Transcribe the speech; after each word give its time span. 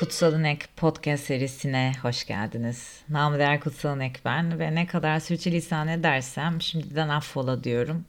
Kutsal 0.00 0.40
İnek 0.40 0.76
podcast 0.76 1.24
serisine 1.24 1.92
hoş 2.02 2.26
geldiniz. 2.26 3.00
Namı 3.08 3.38
değer 3.38 3.60
Kutsal 3.60 3.96
İnek 3.96 4.20
ben 4.24 4.58
ve 4.58 4.74
ne 4.74 4.86
kadar 4.86 5.20
sürçülisan 5.20 5.88
edersem 5.88 6.62
şimdiden 6.62 7.08
affola 7.08 7.64
diyorum. 7.64 8.04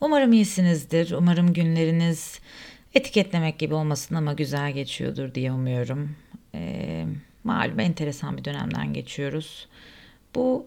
Umarım 0.00 0.32
iyisinizdir. 0.32 1.10
Umarım 1.10 1.52
günleriniz 1.52 2.40
etiketlemek 2.94 3.58
gibi 3.58 3.74
olmasın 3.74 4.14
ama 4.14 4.32
güzel 4.32 4.72
geçiyordur 4.72 5.34
diye 5.34 5.52
umuyorum. 5.52 6.16
Ee, 6.54 7.06
malum 7.44 7.80
enteresan 7.80 8.36
bir 8.36 8.44
dönemden 8.44 8.92
geçiyoruz. 8.92 9.68
Bu 10.34 10.66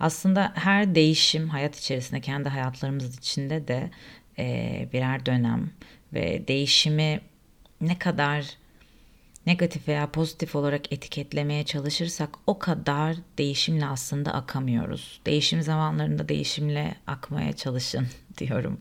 aslında 0.00 0.52
her 0.54 0.94
değişim 0.94 1.48
hayat 1.48 1.78
içerisinde 1.78 2.20
kendi 2.20 2.48
hayatlarımız 2.48 3.18
içinde 3.18 3.68
de 3.68 3.90
e, 4.38 4.88
birer 4.92 5.26
dönem 5.26 5.70
ve 6.12 6.48
değişimi 6.48 7.20
ne 7.80 7.98
kadar 7.98 8.61
negatif 9.46 9.88
veya 9.88 10.10
pozitif 10.10 10.56
olarak 10.56 10.92
etiketlemeye 10.92 11.64
çalışırsak 11.64 12.30
o 12.46 12.58
kadar 12.58 13.16
değişimle 13.38 13.86
aslında 13.86 14.34
akamıyoruz. 14.34 15.20
Değişim 15.26 15.62
zamanlarında 15.62 16.28
değişimle 16.28 16.94
akmaya 17.06 17.52
çalışın 17.52 18.06
diyorum. 18.38 18.80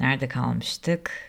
Nerede 0.00 0.28
kalmıştık? 0.28 1.27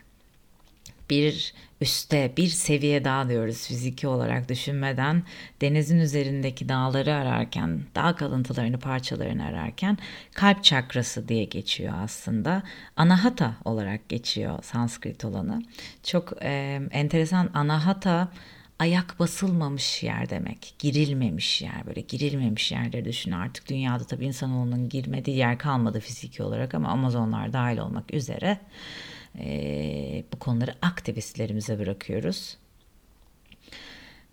Bir 1.09 1.54
üste, 1.81 2.34
bir 2.38 2.48
seviye 2.48 3.04
daha 3.04 3.30
diyoruz 3.30 3.67
fiziki 3.67 4.08
olarak 4.08 4.50
düşünmeden 4.50 5.23
denizin 5.62 6.00
üzerindeki 6.00 6.70
dağları 6.70 7.13
ararken, 7.13 7.81
dağ 7.95 8.16
kalıntılarını, 8.16 8.80
parçalarını 8.80 9.45
ararken 9.45 9.98
kalp 10.34 10.64
çakrası 10.64 11.27
diye 11.27 11.44
geçiyor 11.44 11.94
aslında. 12.03 12.64
Anahata 12.95 13.55
olarak 13.66 14.09
geçiyor 14.09 14.64
Sanskrit 14.64 15.25
olanı. 15.25 15.64
Çok 16.03 16.34
e, 16.44 16.81
enteresan 16.92 17.50
anahata 17.53 18.31
ayak 18.80 19.19
basılmamış 19.19 20.03
yer 20.03 20.30
demek. 20.30 20.75
Girilmemiş 20.80 21.62
yer 21.62 21.86
böyle 21.86 22.02
girilmemiş 22.02 22.72
yerleri 22.72 23.06
düşün 23.06 23.31
artık 23.31 23.69
dünyada 23.69 24.03
tabii 24.03 24.25
insanoğlunun 24.25 24.89
girmediği 24.89 25.38
yer 25.38 25.58
kalmadı 25.58 26.00
fiziki 26.00 26.44
olarak 26.44 26.75
ama 26.75 26.89
Amazonlar 26.89 27.53
dahil 27.53 27.78
olmak 27.78 28.14
üzere 28.14 28.59
e, 29.39 30.23
bu 30.33 30.39
konuları 30.39 30.75
aktivistlerimize 30.81 31.80
bırakıyoruz. 31.80 32.58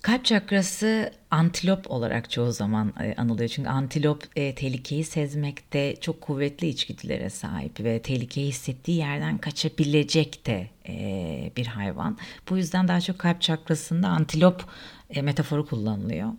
Kalp 0.03 0.25
çakrası 0.25 1.13
antilop 1.31 1.91
olarak 1.91 2.31
çoğu 2.31 2.53
zaman 2.53 2.93
e, 3.01 3.15
anılıyor. 3.15 3.49
Çünkü 3.49 3.69
antilop 3.69 4.25
e, 4.37 4.55
tehlikeyi 4.55 5.05
sezmekte 5.05 5.97
çok 6.01 6.21
kuvvetli 6.21 6.69
içgüdülere 6.69 7.31
sahip 7.31 7.81
ve 7.81 8.03
tehlikeyi 8.03 8.49
hissettiği 8.49 8.99
yerden 8.99 9.39
kaçabilecek 9.39 10.47
de 10.47 10.67
e, 10.89 11.53
bir 11.57 11.67
hayvan. 11.67 12.19
Bu 12.51 12.57
yüzden 12.57 12.89
daha 12.89 13.01
çok 13.01 13.19
kalp 13.19 13.41
çakrasında 13.41 14.09
antilop 14.09 14.65
e, 15.11 15.23
metaforu 15.23 15.67
kullanılıyor. 15.67 16.33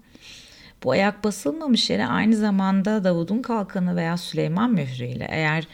Bu 0.83 0.91
ayak 0.91 1.23
basılmamış 1.23 1.89
yere 1.89 2.07
aynı 2.07 2.35
zamanda 2.35 3.03
Davud'un 3.03 3.41
kalkanı 3.41 3.95
veya 3.95 4.17
Süleyman 4.17 4.71
mührüyle 4.71 5.27
eğer 5.29 5.67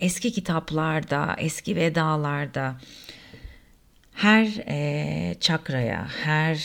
eski 0.00 0.32
kitaplarda, 0.32 1.36
eski 1.38 1.76
vedalarda 1.76 2.76
her 4.12 4.46
e, 4.68 5.34
çakraya, 5.40 6.08
her 6.24 6.58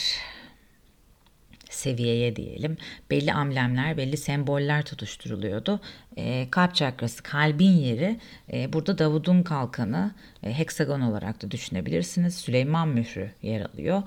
seviyeye 1.70 2.36
diyelim 2.36 2.76
belli 3.10 3.32
amblemler, 3.32 3.96
belli 3.96 4.16
semboller 4.16 4.84
tutuşturuluyordu. 4.84 5.80
E, 6.16 6.48
kalp 6.50 6.74
çakrası, 6.74 7.22
kalbin 7.22 7.70
yeri 7.70 8.20
e, 8.52 8.72
burada 8.72 8.98
Davud'un 8.98 9.42
kalkanı 9.42 10.12
e, 10.42 10.58
heksagon 10.58 11.00
olarak 11.00 11.42
da 11.42 11.50
düşünebilirsiniz. 11.50 12.34
Süleyman 12.34 12.88
mührü 12.88 13.30
yer 13.42 13.60
alıyor 13.60 14.02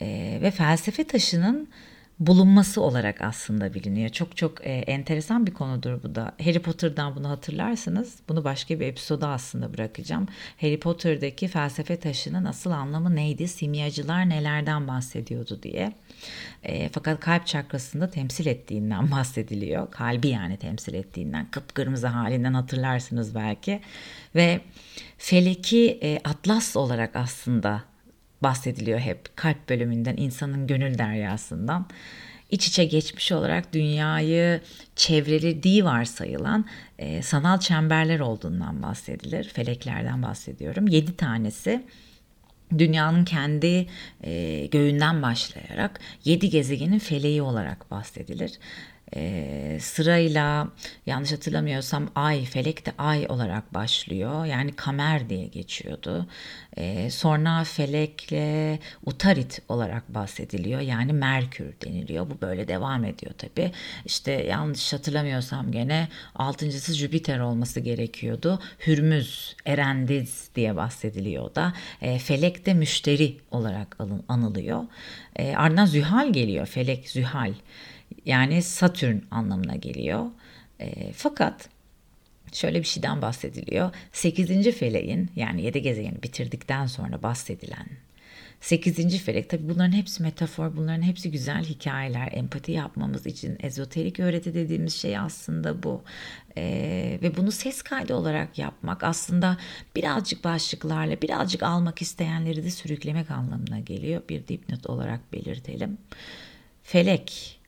e, 0.00 0.38
ve 0.42 0.50
felsefe 0.50 1.06
taşının 1.06 1.68
bulunması 2.20 2.80
olarak 2.82 3.20
aslında 3.20 3.74
biliniyor. 3.74 4.08
Çok 4.08 4.36
çok 4.36 4.66
e, 4.66 4.70
enteresan 4.70 5.46
bir 5.46 5.54
konudur 5.54 6.02
bu 6.02 6.14
da. 6.14 6.32
Harry 6.44 6.58
Potter'dan 6.58 7.16
bunu 7.16 7.28
hatırlarsınız. 7.28 8.16
Bunu 8.28 8.44
başka 8.44 8.80
bir 8.80 8.86
episoda 8.86 9.28
aslında 9.28 9.74
bırakacağım. 9.74 10.28
Harry 10.60 10.80
Potter'daki 10.80 11.48
felsefe 11.48 11.96
taşının 11.96 12.44
asıl 12.44 12.70
anlamı 12.70 13.16
neydi? 13.16 13.48
Simyacılar 13.48 14.28
nelerden 14.28 14.88
bahsediyordu 14.88 15.62
diye. 15.62 15.92
E, 16.62 16.88
fakat 16.88 17.20
kalp 17.20 17.46
çakrasında 17.46 18.10
temsil 18.10 18.46
ettiğinden 18.46 19.10
bahsediliyor. 19.10 19.90
Kalbi 19.90 20.28
yani 20.28 20.56
temsil 20.56 20.94
ettiğinden, 20.94 21.50
kıpkırmızı 21.50 22.06
halinden 22.06 22.54
hatırlarsınız 22.54 23.34
belki. 23.34 23.80
Ve 24.34 24.60
feleki 25.18 25.98
e, 26.02 26.20
atlas 26.24 26.76
olarak 26.76 27.16
aslında 27.16 27.89
bahsediliyor 28.42 28.98
hep 28.98 29.36
kalp 29.36 29.68
bölümünden 29.68 30.16
insanın 30.16 30.66
gönül 30.66 30.98
deryasından 30.98 31.86
iç 32.50 32.68
içe 32.68 32.84
geçmiş 32.84 33.32
olarak 33.32 33.72
dünyayı 33.72 34.60
çevrelediği 34.96 35.84
varsayılan 35.84 36.64
e, 36.98 37.22
sanal 37.22 37.60
çemberler 37.60 38.20
olduğundan 38.20 38.82
bahsedilir. 38.82 39.44
Feleklerden 39.44 40.22
bahsediyorum. 40.22 40.88
Yedi 40.88 41.16
tanesi 41.16 41.84
dünyanın 42.78 43.24
kendi 43.24 43.86
e, 44.24 44.66
göğünden 44.66 45.22
başlayarak 45.22 46.00
yedi 46.24 46.50
gezegenin 46.50 46.98
feleği 46.98 47.42
olarak 47.42 47.90
bahsedilir 47.90 48.58
e, 49.16 49.78
sırayla 49.80 50.68
yanlış 51.06 51.32
hatırlamıyorsam 51.32 52.10
ay 52.14 52.44
felek 52.44 52.86
de 52.86 52.92
ay 52.98 53.26
olarak 53.28 53.74
başlıyor. 53.74 54.44
Yani 54.44 54.72
kamer 54.72 55.28
diye 55.28 55.46
geçiyordu. 55.46 56.26
E, 56.76 57.10
sonra 57.10 57.64
felekle 57.64 58.78
utarit 59.06 59.62
olarak 59.68 60.14
bahsediliyor. 60.14 60.80
Yani 60.80 61.12
merkür 61.12 61.74
deniliyor. 61.84 62.30
Bu 62.30 62.40
böyle 62.40 62.68
devam 62.68 63.04
ediyor 63.04 63.32
tabi 63.38 63.72
işte 64.04 64.32
yanlış 64.32 64.92
hatırlamıyorsam 64.92 65.72
gene 65.72 66.08
altıncısı 66.34 66.94
Jüpiter 66.94 67.38
olması 67.38 67.80
gerekiyordu. 67.80 68.60
Hürmüz 68.86 69.56
Erendiz 69.66 70.50
diye 70.54 70.76
bahsediliyor 70.76 71.54
da. 71.54 71.72
E, 72.02 72.18
felek 72.18 72.66
de 72.66 72.74
müşteri 72.74 73.36
olarak 73.50 73.96
anılıyor. 74.28 74.84
E, 75.36 75.56
ardından 75.56 75.86
Zühal 75.86 76.32
geliyor. 76.32 76.66
Felek 76.66 77.10
Zühal 77.10 77.52
yani 78.24 78.62
Satürn 78.62 79.18
anlamına 79.30 79.76
geliyor. 79.76 80.26
E, 80.80 81.12
fakat 81.12 81.68
şöyle 82.52 82.78
bir 82.78 82.86
şeyden 82.86 83.22
bahsediliyor. 83.22 83.94
8. 84.12 84.70
feleğin 84.70 85.30
yani 85.36 85.62
7 85.62 85.82
gezegeni 85.82 86.22
bitirdikten 86.22 86.86
sonra 86.86 87.22
bahsedilen 87.22 87.86
8. 88.60 89.18
felek 89.18 89.50
tabi 89.50 89.68
bunların 89.68 89.92
hepsi 89.92 90.22
metafor 90.22 90.76
bunların 90.76 91.02
hepsi 91.02 91.30
güzel 91.30 91.64
hikayeler 91.64 92.28
empati 92.32 92.72
yapmamız 92.72 93.26
için 93.26 93.58
ezoterik 93.60 94.20
öğreti 94.20 94.54
dediğimiz 94.54 94.94
şey 94.94 95.18
aslında 95.18 95.82
bu 95.82 96.02
ee, 96.56 97.18
ve 97.22 97.36
bunu 97.36 97.52
ses 97.52 97.82
kaydı 97.82 98.14
olarak 98.14 98.58
yapmak 98.58 99.04
aslında 99.04 99.56
birazcık 99.96 100.44
başlıklarla 100.44 101.22
birazcık 101.22 101.62
almak 101.62 102.02
isteyenleri 102.02 102.64
de 102.64 102.70
sürüklemek 102.70 103.30
anlamına 103.30 103.78
geliyor 103.78 104.22
bir 104.28 104.48
dipnot 104.48 104.86
olarak 104.86 105.32
belirtelim 105.32 105.98
felek 106.82 107.59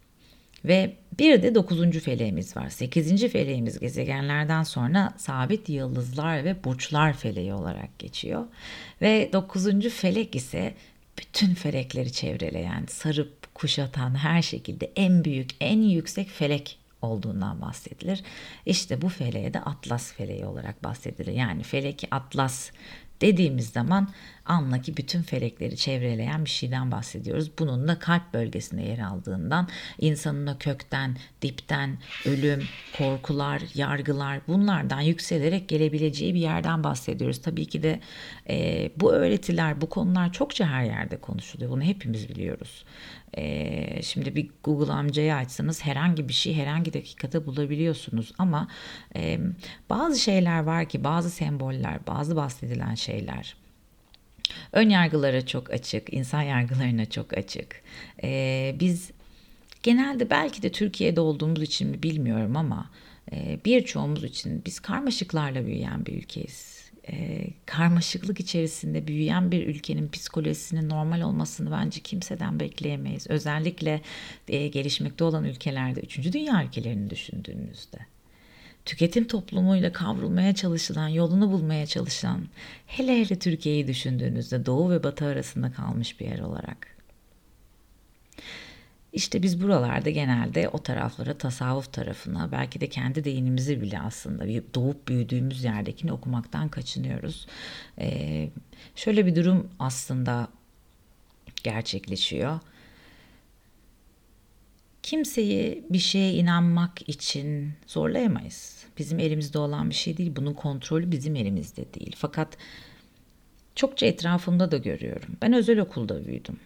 ve 0.65 0.97
bir 1.19 1.43
de 1.43 1.55
dokuzuncu 1.55 2.01
feleğimiz 2.01 2.57
var. 2.57 2.69
Sekizinci 2.69 3.29
feleğimiz 3.29 3.79
gezegenlerden 3.79 4.63
sonra 4.63 5.15
sabit 5.17 5.69
yıldızlar 5.69 6.45
ve 6.45 6.65
burçlar 6.65 7.13
feleği 7.13 7.55
olarak 7.55 7.99
geçiyor. 7.99 8.45
Ve 9.03 9.31
dokuzuncu 9.33 9.91
felek 9.91 10.37
ise 10.37 10.75
bütün 11.19 11.55
felekleri 11.55 12.13
çevreleyen, 12.13 12.85
sarıp 12.89 13.55
kuşatan 13.55 14.15
her 14.15 14.43
şekilde 14.43 14.93
en 14.97 15.25
büyük, 15.25 15.51
en 15.61 15.83
yüksek 15.83 16.29
felek 16.29 16.79
olduğundan 17.03 17.61
bahsedilir. 17.61 18.23
İşte 18.67 19.03
bu 19.03 19.09
feleğe 19.09 19.55
de 19.55 19.61
Atlas 19.61 20.13
feleği 20.13 20.47
olarak 20.47 20.85
bahsedilir. 20.85 21.33
Yani 21.33 21.63
felek 21.63 22.09
Atlas 22.11 22.71
dediğimiz 23.21 23.69
zaman 23.69 24.09
anlaki 24.47 24.97
bütün 24.97 25.23
felekleri 25.23 25.77
çevreleyen 25.77 26.45
bir 26.45 26.51
şeyden 26.51 26.91
bahsediyoruz. 26.91 27.51
Bunun 27.59 27.89
da 27.89 27.99
kalp 27.99 28.35
bölgesinde 28.35 28.83
yer 28.83 28.99
aldığından 28.99 29.69
insanın 29.99 30.47
da 30.47 30.59
kökten, 30.59 31.17
dipten, 31.43 31.99
ölüm, 32.27 32.63
korkular, 32.99 33.63
yargılar 33.75 34.41
bunlardan 34.49 35.01
yükselerek 35.01 35.69
gelebileceği 35.69 36.35
bir 36.35 36.41
yerden 36.41 36.85
bahsediyoruz. 36.85 37.43
Tabii 37.43 37.67
ki 37.67 37.83
de 37.83 38.01
e, 38.49 38.91
bu 38.97 39.13
öğretiler, 39.13 39.81
bu 39.81 39.89
konular 39.89 40.33
çokça 40.33 40.67
her 40.67 40.85
yerde 40.85 41.17
konuşuluyor. 41.17 41.71
Bunu 41.71 41.83
hepimiz 41.83 42.29
biliyoruz. 42.29 42.85
E, 43.37 44.03
şimdi 44.03 44.37
bir 44.37 44.51
Google 44.65 44.93
amcayı 44.93 45.35
açsanız 45.35 45.85
herhangi 45.85 46.29
bir 46.29 46.33
şey 46.33 46.55
herhangi 46.55 46.93
dakikada 46.93 47.47
bulabiliyorsunuz 47.47 48.33
ama 48.39 48.69
e, 49.17 49.39
bazı 49.91 50.19
şeyler 50.19 50.63
var 50.63 50.89
ki 50.89 51.05
bazı 51.05 51.31
semboller, 51.31 52.07
bazı 52.07 52.37
bahsedilen 52.37 52.95
şeyler 52.95 53.62
Ön 54.73 54.91
yargılara 54.91 55.47
çok 55.47 55.71
açık, 55.71 56.15
insan 56.15 56.43
yargılarına 56.43 57.07
çok 57.11 57.39
açık. 57.39 57.83
Ee, 58.23 58.77
biz 58.81 59.11
genelde 59.83 60.31
belki 60.31 60.63
de 60.63 60.73
Türkiye'de 60.73 61.21
olduğumuz 61.21 61.63
için 61.63 61.89
mi 61.89 62.03
bilmiyorum 62.03 62.57
ama 62.57 62.91
e, 63.33 63.59
birçoğumuz 63.65 64.25
için 64.25 64.63
biz 64.67 64.81
karmaşıklarla 64.81 65.67
büyüyen 65.67 66.07
bir 66.07 66.13
ülkeyiz. 66.13 66.83
e, 67.09 67.47
karmaşıklık 67.67 68.41
içerisinde 68.41 69.07
büyüyen 69.07 69.51
bir 69.51 69.67
ülkenin 69.67 70.09
psikolojisinin 70.09 70.89
normal 70.89 71.21
olmasını 71.21 71.71
bence 71.71 72.01
kimseden 72.01 72.61
bekleyemeyiz. 72.61 73.27
Özellikle 73.31 74.01
e, 74.49 74.69
gelişmekte 74.69 75.25
olan 75.25 75.45
ülkelerde, 75.45 76.01
üçüncü 76.01 76.33
dünya 76.33 76.65
ülkelerini 76.65 77.11
düşündüğünüzde. 77.11 77.99
Tüketim 78.85 79.27
toplumuyla 79.27 79.93
kavrulmaya 79.93 80.55
çalışılan, 80.55 81.09
yolunu 81.09 81.53
bulmaya 81.53 81.87
çalışan, 81.87 82.49
hele 82.87 83.21
hele 83.21 83.39
Türkiye'yi 83.39 83.87
düşündüğünüzde 83.87 84.67
doğu 84.67 84.91
ve 84.91 85.03
batı 85.03 85.25
arasında 85.25 85.73
kalmış 85.73 86.21
bir 86.21 86.27
yer 86.27 86.39
olarak. 86.39 86.97
İşte 89.13 89.43
biz 89.43 89.63
buralarda 89.63 90.11
genelde 90.11 90.69
o 90.69 90.79
taraflara, 90.79 91.39
tasavvuf 91.39 91.93
tarafına, 91.93 92.53
belki 92.53 92.81
de 92.81 92.89
kendi 92.89 93.25
deyimimizi 93.25 93.83
bile 93.83 94.01
aslında 94.01 94.45
doğup 94.75 95.09
büyüdüğümüz 95.09 95.65
yerdekini 95.65 96.13
okumaktan 96.13 96.69
kaçınıyoruz. 96.69 97.47
Ee, 97.99 98.49
şöyle 98.97 99.27
bir 99.27 99.37
durum 99.37 99.69
aslında 99.79 100.49
gerçekleşiyor. 101.63 102.61
Kimseyi 105.03 105.85
bir 105.91 105.99
şeye 105.99 106.33
inanmak 106.33 107.09
için 107.09 107.73
zorlayamayız. 107.87 108.85
Bizim 108.99 109.19
elimizde 109.19 109.59
olan 109.59 109.91
bir 109.91 109.95
şey 109.95 110.17
değil. 110.17 110.33
Bunun 110.37 110.55
kontrolü 110.55 111.11
bizim 111.11 111.37
elimizde 111.37 111.95
değil. 111.95 112.13
Fakat 112.19 112.57
çokça 113.75 114.07
etrafımda 114.07 114.71
da 114.71 114.77
görüyorum. 114.77 115.37
Ben 115.43 115.53
özel 115.53 115.79
okulda 115.79 116.27
büyüdüm 116.27 116.57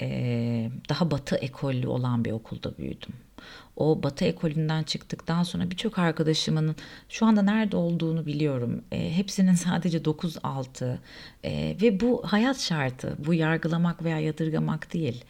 e, 0.00 0.70
daha 0.88 1.10
batı 1.10 1.36
ekollü 1.36 1.86
olan 1.86 2.24
bir 2.24 2.32
okulda 2.32 2.78
büyüdüm. 2.78 3.12
O 3.76 4.02
batı 4.02 4.24
ekolünden 4.24 4.82
çıktıktan 4.82 5.42
sonra 5.42 5.70
birçok 5.70 5.98
arkadaşımın 5.98 6.76
şu 7.08 7.26
anda 7.26 7.42
nerede 7.42 7.76
olduğunu 7.76 8.26
biliyorum. 8.26 8.84
E, 8.92 9.16
hepsinin 9.16 9.54
sadece 9.66 9.98
9-6 9.98 10.96
e, 11.44 11.76
ve 11.82 12.00
bu 12.00 12.22
hayat 12.26 12.60
şartı. 12.60 13.16
Bu 13.18 13.34
yargılamak 13.34 14.04
veya 14.04 14.18
yadırgamak 14.18 14.92
değil. 14.92 15.24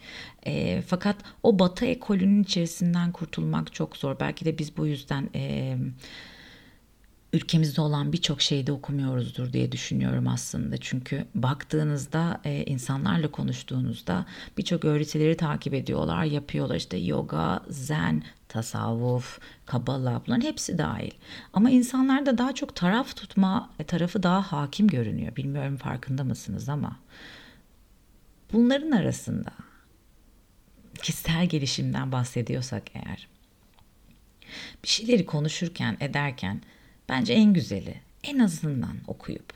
E, 0.45 0.81
fakat 0.87 1.15
o 1.43 1.59
batı 1.59 1.85
ekolünün 1.85 2.43
içerisinden 2.43 3.11
kurtulmak 3.11 3.73
çok 3.73 3.97
zor. 3.97 4.19
Belki 4.19 4.45
de 4.45 4.57
biz 4.57 4.77
bu 4.77 4.87
yüzden... 4.87 5.29
E, 5.35 5.77
ülkemizde 7.33 7.81
olan 7.81 8.13
birçok 8.13 8.41
şeyde 8.41 8.71
okumuyoruzdur 8.71 9.53
diye 9.53 9.71
düşünüyorum 9.71 10.27
aslında. 10.27 10.77
Çünkü 10.77 11.25
baktığınızda 11.35 12.41
e, 12.43 12.63
insanlarla 12.63 13.31
konuştuğunuzda 13.31 14.25
birçok 14.57 14.85
öğretileri 14.85 15.37
takip 15.37 15.73
ediyorlar, 15.73 16.23
yapıyorlar. 16.23 16.75
İşte 16.75 16.97
yoga, 16.97 17.63
zen, 17.69 18.23
tasavvuf, 18.47 19.39
kabala 19.65 20.21
bunların 20.27 20.45
hepsi 20.45 20.77
dahil. 20.77 21.11
Ama 21.53 21.69
insanlarda 21.69 22.37
daha 22.37 22.55
çok 22.55 22.75
taraf 22.75 23.15
tutma 23.15 23.69
e, 23.79 23.83
tarafı 23.83 24.23
daha 24.23 24.41
hakim 24.51 24.87
görünüyor. 24.87 25.35
Bilmiyorum 25.35 25.77
farkında 25.77 26.23
mısınız 26.23 26.69
ama 26.69 26.99
bunların 28.53 28.91
arasında 28.91 29.51
kişisel 31.01 31.45
gelişimden 31.45 32.11
bahsediyorsak 32.11 32.83
eğer 32.93 33.27
bir 34.83 34.87
şeyleri 34.87 35.25
konuşurken 35.25 35.97
ederken 35.99 36.61
Bence 37.11 37.33
en 37.33 37.53
güzeli 37.53 38.01
en 38.23 38.39
azından 38.39 38.97
okuyup 39.07 39.53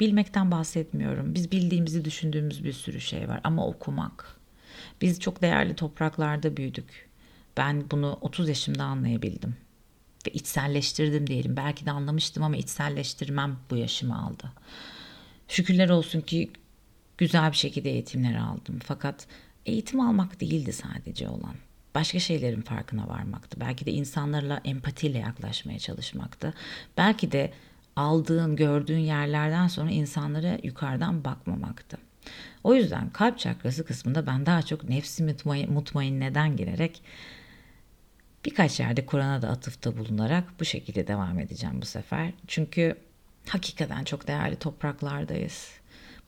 bilmekten 0.00 0.50
bahsetmiyorum. 0.50 1.34
Biz 1.34 1.52
bildiğimizi 1.52 2.04
düşündüğümüz 2.04 2.64
bir 2.64 2.72
sürü 2.72 3.00
şey 3.00 3.28
var 3.28 3.40
ama 3.44 3.66
okumak. 3.66 4.36
Biz 5.00 5.20
çok 5.20 5.42
değerli 5.42 5.76
topraklarda 5.76 6.56
büyüdük. 6.56 7.08
Ben 7.56 7.90
bunu 7.90 8.18
30 8.20 8.48
yaşımda 8.48 8.84
anlayabildim. 8.84 9.56
Ve 10.26 10.30
içselleştirdim 10.30 11.26
diyelim. 11.26 11.56
Belki 11.56 11.86
de 11.86 11.90
anlamıştım 11.90 12.42
ama 12.42 12.56
içselleştirmem 12.56 13.56
bu 13.70 13.76
yaşımı 13.76 14.26
aldı. 14.26 14.52
Şükürler 15.48 15.88
olsun 15.88 16.20
ki 16.20 16.50
güzel 17.18 17.50
bir 17.50 17.56
şekilde 17.56 17.90
eğitimler 17.90 18.36
aldım. 18.36 18.78
Fakat 18.84 19.26
eğitim 19.66 20.00
almak 20.00 20.40
değildi 20.40 20.72
sadece 20.72 21.28
olan 21.28 21.54
başka 21.94 22.18
şeylerin 22.18 22.62
farkına 22.62 23.08
varmaktı. 23.08 23.60
Belki 23.60 23.86
de 23.86 23.90
insanlarla 23.92 24.60
empatiyle 24.64 25.18
yaklaşmaya 25.18 25.78
çalışmaktı. 25.78 26.54
Belki 26.96 27.32
de 27.32 27.52
aldığın, 27.96 28.56
gördüğün 28.56 28.98
yerlerden 28.98 29.68
sonra 29.68 29.90
insanlara 29.90 30.58
yukarıdan 30.62 31.24
bakmamaktı. 31.24 31.98
O 32.64 32.74
yüzden 32.74 33.10
kalp 33.10 33.38
çakrası 33.38 33.84
kısmında 33.84 34.26
ben 34.26 34.46
daha 34.46 34.62
çok 34.62 34.88
nefsi 34.88 35.22
mutmain, 35.22 35.72
mutmain 35.72 36.20
neden 36.20 36.56
girerek 36.56 37.02
birkaç 38.44 38.80
yerde 38.80 39.06
Kur'an'a 39.06 39.42
da 39.42 39.48
atıfta 39.48 39.96
bulunarak 39.96 40.44
bu 40.60 40.64
şekilde 40.64 41.06
devam 41.06 41.38
edeceğim 41.38 41.78
bu 41.82 41.86
sefer. 41.86 42.32
Çünkü 42.46 42.96
hakikaten 43.48 44.04
çok 44.04 44.28
değerli 44.28 44.56
topraklardayız. 44.56 45.70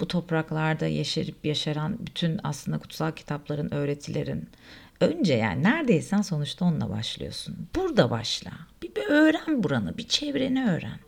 Bu 0.00 0.08
topraklarda 0.08 0.86
yaşayıp 0.86 1.44
yaşaran 1.44 2.06
bütün 2.06 2.40
aslında 2.44 2.78
kutsal 2.78 3.12
kitapların, 3.12 3.74
öğretilerin, 3.74 4.48
Önce 5.04 5.34
yani 5.34 5.62
neredeysen 5.62 6.22
sonuçta 6.22 6.64
onunla 6.64 6.90
başlıyorsun. 6.90 7.68
Burada 7.76 8.10
başla. 8.10 8.50
Bir, 8.82 8.94
bir 8.94 9.06
öğren 9.06 9.62
buranı, 9.62 9.98
bir 9.98 10.08
çevreni 10.08 10.70
öğren. 10.70 10.98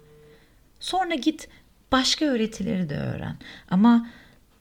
Sonra 0.80 1.14
git 1.14 1.48
başka 1.92 2.24
öğretileri 2.24 2.88
de 2.88 2.96
öğren. 2.96 3.36
Ama 3.70 4.08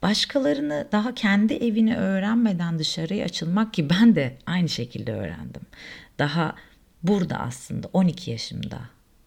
başkalarını 0.01 0.87
daha 0.91 1.15
kendi 1.15 1.53
evini 1.53 1.97
öğrenmeden 1.97 2.79
dışarıya 2.79 3.25
açılmak 3.25 3.73
ki 3.73 3.89
ben 3.89 4.15
de 4.15 4.37
aynı 4.45 4.69
şekilde 4.69 5.13
öğrendim. 5.13 5.61
Daha 6.19 6.55
burada 7.03 7.38
aslında 7.38 7.89
12 7.93 8.31
yaşımda 8.31 8.79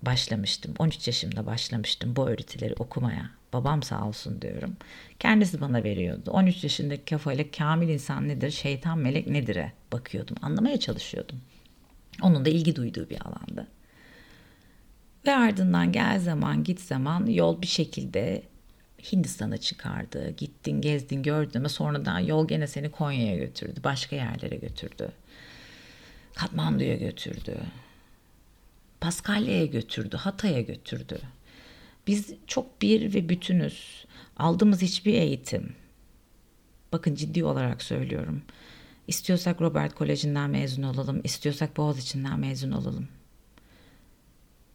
başlamıştım. 0.03 0.75
13 0.79 1.06
yaşımda 1.06 1.47
başlamıştım 1.47 2.17
bu 2.17 2.29
öğretileri 2.29 2.75
okumaya. 2.75 3.31
Babam 3.53 3.83
sağ 3.83 4.05
olsun 4.05 4.43
diyorum. 4.43 4.77
Kendisi 5.19 5.61
bana 5.61 5.85
veriyordu. 5.85 6.31
13 6.31 6.65
yaşındaki 6.65 7.05
kafayla 7.05 7.45
kamil 7.59 7.89
insan 7.89 8.29
nedir, 8.29 8.50
şeytan 8.50 8.99
melek 8.99 9.27
nedir'e 9.27 9.73
bakıyordum. 9.93 10.37
Anlamaya 10.43 10.81
çalışıyordum. 10.81 11.41
Onun 12.23 12.45
da 12.45 12.50
ilgi 12.50 12.77
duyduğu 12.77 13.11
bir 13.11 13.21
alanda. 13.21 13.67
Ve 15.27 15.35
ardından 15.37 15.93
gel 15.93 16.21
zaman 16.21 16.65
git 16.65 16.81
zaman 16.81 17.27
yol 17.27 17.62
bir 17.62 17.67
şekilde 17.67 18.43
Hindistan'a 19.12 19.56
çıkardı. 19.56 20.31
Gittin, 20.31 20.81
gezdin, 20.81 21.23
gördün 21.23 21.59
ama 21.59 21.69
sonradan 21.69 22.19
yol 22.19 22.49
gene 22.49 22.67
seni 22.67 22.91
Konya'ya 22.91 23.37
götürdü. 23.37 23.81
Başka 23.85 24.17
yerlere 24.17 24.56
götürdü. 24.56 25.12
Katmandu'ya 26.35 26.97
götürdü. 26.97 27.56
Paskalya'ya 29.00 29.67
götürdü. 29.67 30.17
Hatay'a 30.17 30.61
götürdü. 30.61 31.21
Biz 32.07 32.35
çok 32.47 32.83
bir 32.83 33.14
ve 33.14 33.28
bütünüz. 33.28 34.05
Aldığımız 34.37 34.83
hiçbir 34.83 35.14
eğitim. 35.14 35.76
Bakın 36.93 37.14
ciddi 37.14 37.45
olarak 37.45 37.83
söylüyorum. 37.83 38.43
İstiyorsak 39.07 39.61
Robert 39.61 39.95
Koleji'nden 39.95 40.50
mezun 40.50 40.83
olalım, 40.83 41.21
istiyorsak 41.25 41.76
Boğaziçi'nden 41.76 42.40
mezun 42.40 42.73
olalım. 42.73 43.09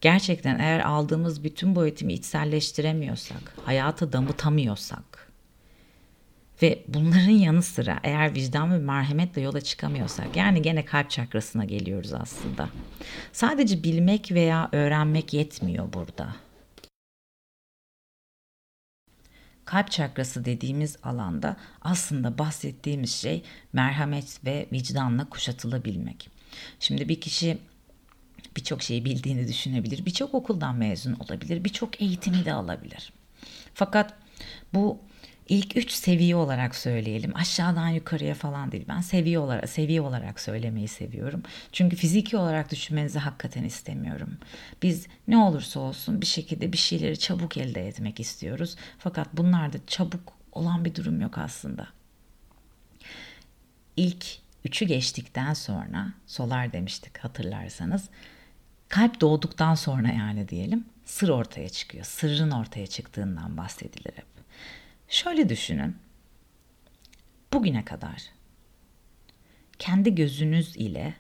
Gerçekten 0.01 0.59
eğer 0.59 0.79
aldığımız 0.79 1.43
bütün 1.43 1.75
bu 1.75 1.85
eğitimi 1.85 2.13
içselleştiremiyorsak, 2.13 3.55
hayata 3.65 4.13
damıtamıyorsak 4.13 5.32
ve 6.63 6.83
bunların 6.87 7.31
yanı 7.31 7.63
sıra 7.63 7.99
eğer 8.03 8.35
vicdan 8.35 8.73
ve 8.73 8.77
merhametle 8.77 9.41
yola 9.41 9.61
çıkamıyorsak 9.61 10.35
yani 10.35 10.61
gene 10.61 10.85
kalp 10.85 11.09
çakrasına 11.09 11.65
geliyoruz 11.65 12.13
aslında. 12.13 12.69
Sadece 13.31 13.83
bilmek 13.83 14.31
veya 14.31 14.69
öğrenmek 14.71 15.33
yetmiyor 15.33 15.93
burada. 15.93 16.35
kalp 19.65 19.91
çakrası 19.91 20.45
dediğimiz 20.45 20.97
alanda 21.03 21.57
aslında 21.81 22.37
bahsettiğimiz 22.37 23.11
şey 23.11 23.43
merhamet 23.73 24.45
ve 24.45 24.67
vicdanla 24.71 25.29
kuşatılabilmek. 25.29 26.29
Şimdi 26.79 27.09
bir 27.09 27.21
kişi 27.21 27.57
birçok 28.57 28.81
şeyi 28.81 29.05
bildiğini 29.05 29.47
düşünebilir, 29.47 30.05
birçok 30.05 30.33
okuldan 30.33 30.75
mezun 30.75 31.13
olabilir, 31.13 31.63
birçok 31.63 32.01
eğitimi 32.01 32.45
de 32.45 32.53
alabilir. 32.53 33.13
Fakat 33.73 34.13
bu 34.73 34.99
İlk 35.49 35.77
üç 35.77 35.91
seviye 35.91 36.35
olarak 36.35 36.75
söyleyelim. 36.75 37.35
Aşağıdan 37.35 37.87
yukarıya 37.87 38.35
falan 38.35 38.71
değil. 38.71 38.85
Ben 38.87 39.01
seviye 39.01 39.39
olarak 39.39 39.69
seviye 39.69 40.01
olarak 40.01 40.39
söylemeyi 40.39 40.87
seviyorum. 40.87 41.43
Çünkü 41.71 41.95
fiziki 41.95 42.37
olarak 42.37 42.71
düşünmenizi 42.71 43.19
hakikaten 43.19 43.63
istemiyorum. 43.63 44.37
Biz 44.81 45.07
ne 45.27 45.37
olursa 45.37 45.79
olsun 45.79 46.21
bir 46.21 46.25
şekilde 46.25 46.73
bir 46.73 46.77
şeyleri 46.77 47.19
çabuk 47.19 47.57
elde 47.57 47.87
etmek 47.87 48.19
istiyoruz. 48.19 48.75
Fakat 48.97 49.27
bunlarda 49.33 49.77
çabuk 49.87 50.33
olan 50.51 50.85
bir 50.85 50.95
durum 50.95 51.21
yok 51.21 51.37
aslında. 51.37 51.87
İlk 53.97 54.25
üçü 54.65 54.85
geçtikten 54.85 55.53
sonra 55.53 56.13
solar 56.27 56.73
demiştik 56.73 57.17
hatırlarsanız. 57.17 58.09
Kalp 58.89 59.21
doğduktan 59.21 59.75
sonra 59.75 60.07
yani 60.07 60.49
diyelim 60.49 60.85
sır 61.05 61.29
ortaya 61.29 61.69
çıkıyor. 61.69 62.05
Sırrın 62.05 62.51
ortaya 62.51 62.87
çıktığından 62.87 63.57
bahsedilir 63.57 64.11
hep. 64.15 64.25
Şöyle 65.13 65.49
düşünün. 65.49 65.95
Bugüne 67.53 67.85
kadar 67.85 68.23
kendi 69.79 70.15
gözünüz 70.15 70.77
ile 70.77 71.13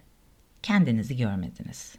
kendinizi 0.63 1.17
görmediniz. 1.17 1.95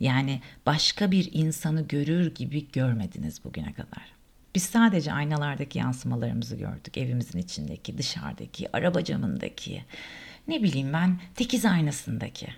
Yani 0.00 0.40
başka 0.66 1.10
bir 1.10 1.28
insanı 1.32 1.88
görür 1.88 2.34
gibi 2.34 2.70
görmediniz 2.72 3.44
bugüne 3.44 3.72
kadar. 3.72 4.12
Biz 4.54 4.62
sadece 4.62 5.12
aynalardaki 5.12 5.78
yansımalarımızı 5.78 6.56
gördük. 6.56 6.98
Evimizin 6.98 7.38
içindeki, 7.38 7.98
dışarıdaki, 7.98 8.76
araba 8.76 9.04
camındaki, 9.04 9.84
ne 10.48 10.62
bileyim 10.62 10.92
ben 10.92 11.20
dikiz 11.38 11.64
aynasındaki. 11.64 12.48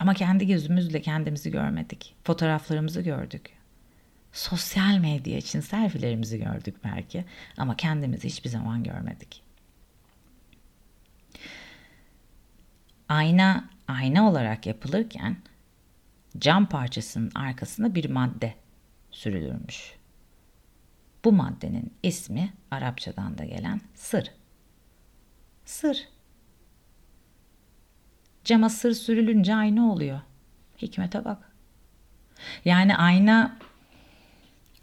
Ama 0.00 0.14
kendi 0.14 0.46
gözümüzle 0.46 1.02
kendimizi 1.02 1.50
görmedik. 1.50 2.14
Fotoğraflarımızı 2.24 3.00
gördük. 3.00 3.55
Sosyal 4.36 4.98
medya 4.98 5.38
için 5.38 5.60
selfilerimizi 5.60 6.38
gördük 6.38 6.76
belki 6.84 7.24
ama 7.56 7.76
kendimizi 7.76 8.28
hiçbir 8.28 8.50
zaman 8.50 8.82
görmedik. 8.82 9.42
Ayna 13.08 13.70
ayna 13.88 14.30
olarak 14.30 14.66
yapılırken 14.66 15.36
cam 16.38 16.66
parçasının 16.66 17.30
arkasına 17.34 17.94
bir 17.94 18.10
madde 18.10 18.54
sürülürmüş. 19.10 19.92
Bu 21.24 21.32
maddenin 21.32 21.94
ismi 22.02 22.52
Arapçadan 22.70 23.38
da 23.38 23.44
gelen 23.44 23.80
sır. 23.94 24.30
Sır. 25.64 26.08
Cama 28.44 28.68
sır 28.68 28.92
sürülünce 28.92 29.54
ayna 29.54 29.92
oluyor. 29.92 30.20
Hikmete 30.82 31.24
bak. 31.24 31.52
Yani 32.64 32.96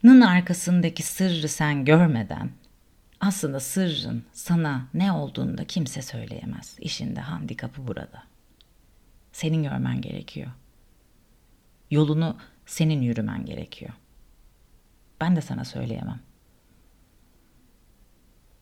aynanın 0.04 0.22
arkasındaki 0.22 1.04
sırrı 1.04 1.48
sen 1.48 1.86
görmeden 1.86 2.52
aslında 3.20 3.60
sırrın 3.60 4.24
sana 4.34 4.88
ne 4.94 5.12
olduğunu 5.12 5.58
da 5.58 5.66
kimse 5.66 6.02
söyleyemez. 6.02 6.76
İşin 6.80 7.16
de 7.16 7.22
handikapı 7.22 7.88
burada. 7.88 8.24
Senin 9.32 9.64
görmen 9.64 10.02
gerekiyor. 10.02 10.52
Yolunu 11.92 12.38
senin 12.66 13.02
yürümen 13.02 13.46
gerekiyor. 13.46 13.94
Ben 15.22 15.36
de 15.36 15.42
sana 15.42 15.66
söyleyemem. 15.66 16.20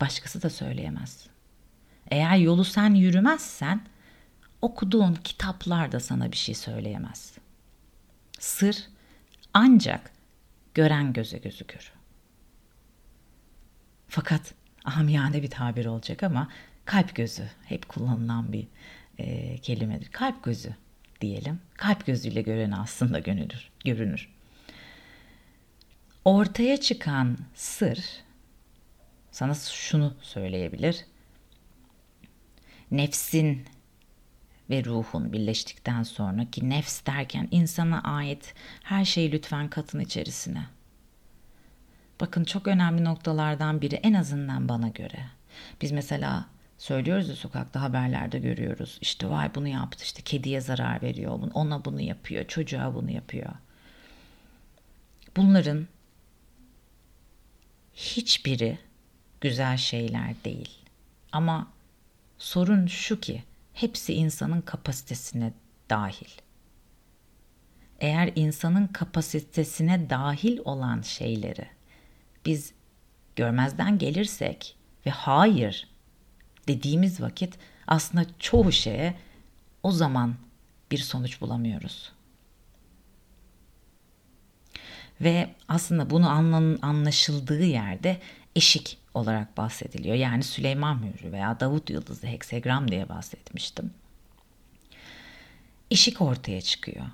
Başkası 0.02 0.42
da 0.42 0.50
söyleyemez. 0.50 1.28
Eğer 2.12 2.38
yolu 2.38 2.64
sen 2.64 2.94
yürümezsen 2.94 3.82
okuduğun 4.62 5.14
kitaplar 5.14 5.92
da 5.92 6.00
sana 6.00 6.32
bir 6.32 6.38
şey 6.38 6.56
söyleyemez. 6.56 7.38
Sır 8.40 8.88
ancak 9.54 10.12
gören 10.74 11.14
göze 11.14 11.38
gözükür. 11.38 11.92
Fakat 14.08 14.54
amiyane 14.86 15.44
bir 15.44 15.50
tabir 15.50 15.86
olacak 15.86 16.24
ama 16.24 16.50
kalp 16.86 17.16
gözü 17.16 17.44
hep 17.66 17.88
kullanılan 17.88 18.54
bir 18.54 18.68
e, 19.18 19.58
kelimedir. 19.58 20.12
Kalp 20.12 20.44
gözü 20.44 20.76
diyelim. 21.22 21.60
Kalp 21.74 22.06
gözüyle 22.06 22.42
gören 22.42 22.72
aslında 22.72 23.20
görünür. 23.20 23.70
görünür. 23.86 24.30
Ortaya 26.26 26.78
çıkan 26.78 27.38
sır 27.56 28.06
sana 29.32 29.56
şunu 29.56 30.14
söyleyebilir. 30.22 31.06
Nefsin 32.92 33.66
ve 34.72 34.86
ruhun 34.86 35.34
birleştikten 35.34 36.04
sonra 36.04 36.46
ki 36.52 36.70
nefs 36.70 37.06
derken 37.06 37.48
insana 37.52 38.02
ait 38.04 38.54
her 38.84 39.06
şeyi 39.06 39.32
lütfen 39.32 39.70
katın 39.70 40.00
içerisine. 40.00 40.66
Bakın 42.22 42.44
çok 42.44 42.68
önemli 42.68 43.04
noktalardan 43.04 43.82
biri 43.82 43.96
en 43.96 44.14
azından 44.14 44.70
bana 44.70 44.88
göre. 44.88 45.26
Biz 45.82 45.92
mesela 45.92 46.46
söylüyoruz 46.78 47.30
ya 47.30 47.36
sokakta 47.36 47.82
haberlerde 47.82 48.40
görüyoruz. 48.40 48.98
İşte 49.02 49.30
vay 49.30 49.56
bunu 49.56 49.68
yaptı 49.68 50.04
işte 50.04 50.22
kediye 50.22 50.62
zarar 50.62 51.02
veriyor. 51.02 51.40
Ona 51.54 51.86
bunu 51.86 52.02
yapıyor. 52.02 52.48
Çocuğa 52.48 52.96
bunu 52.96 53.12
yapıyor. 53.12 53.52
Bunların 55.38 55.88
hiçbiri 57.94 58.80
güzel 59.42 59.78
şeyler 59.78 60.36
değil. 60.46 60.70
Ama 61.32 61.68
sorun 62.38 62.88
şu 62.88 63.20
ki 63.20 63.44
hepsi 63.74 64.14
insanın 64.14 64.62
kapasitesine 64.62 65.54
dahil. 65.90 66.30
Eğer 68.00 68.32
insanın 68.36 68.88
kapasitesine 68.88 70.10
dahil 70.10 70.60
olan 70.66 71.02
şeyleri 71.02 71.68
biz 72.46 72.74
görmezden 73.36 73.98
gelirsek 73.98 74.76
ve 75.06 75.10
hayır 75.10 75.88
dediğimiz 76.68 77.22
vakit 77.22 77.58
aslında 77.88 78.26
çoğu 78.40 78.72
şeye 78.72 79.16
o 79.84 79.92
zaman 79.92 80.36
bir 80.92 80.98
sonuç 80.98 81.42
bulamıyoruz. 81.42 82.12
Ve 85.22 85.56
aslında 85.68 86.10
bunu 86.10 86.30
anlaşıldığı 86.82 87.64
yerde 87.64 88.22
eşik 88.56 88.98
olarak 89.14 89.58
bahsediliyor. 89.58 90.16
Yani 90.16 90.44
Süleyman 90.44 91.00
Mührü 91.00 91.32
veya 91.32 91.60
Davut 91.60 91.90
Yıldızı 91.90 92.28
heksagram 92.28 92.92
diye 92.92 93.10
bahsetmiştim. 93.10 93.94
Eşik 95.92 96.22
ortaya 96.22 96.62
çıkıyor. 96.62 97.06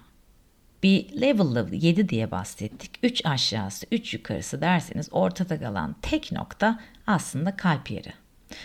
Bir 0.83 1.21
level 1.21 1.73
7 1.73 2.09
diye 2.09 2.31
bahsettik. 2.31 2.99
3 3.03 3.25
aşağısı, 3.25 3.85
3 3.91 4.13
yukarısı 4.13 4.61
derseniz 4.61 5.09
ortada 5.11 5.59
kalan 5.59 5.95
tek 6.01 6.31
nokta 6.31 6.79
aslında 7.07 7.55
kalp 7.55 7.91
yeri. 7.91 8.13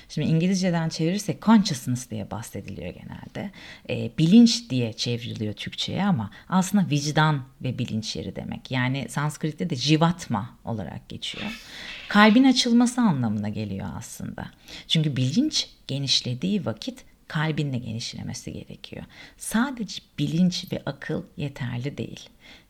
Şimdi 0.09 0.29
İngilizceden 0.29 0.89
çevirirsek 0.89 1.43
consciousness 1.43 2.11
diye 2.11 2.31
bahsediliyor 2.31 2.95
genelde. 2.95 3.51
E, 3.91 4.11
bilinç 4.19 4.71
diye 4.71 4.93
çevriliyor 4.93 5.55
Türkçe'ye 5.55 6.05
ama 6.05 6.31
aslında 6.49 6.91
vicdan 6.91 7.43
ve 7.63 7.79
bilinç 7.79 8.17
yeri 8.17 8.37
demek. 8.37 8.71
Yani 8.71 9.07
Sanskrit'te 9.09 9.71
de 9.71 9.77
jivatma 9.77 10.59
olarak 10.65 11.09
geçiyor. 11.09 11.63
Kalbin 12.09 12.45
açılması 12.45 13.01
anlamına 13.01 13.49
geliyor 13.49 13.89
aslında. 13.97 14.51
Çünkü 14.89 15.17
bilinç 15.17 15.69
genişlediği 15.87 16.67
vakit 16.67 17.05
kalbin 17.29 17.73
de 17.73 17.79
genişlemesi 17.79 18.53
gerekiyor. 18.53 19.05
Sadece 19.37 20.03
bilinç 20.19 20.73
ve 20.73 20.83
akıl 20.87 21.23
yeterli 21.37 21.99
değil. 21.99 22.29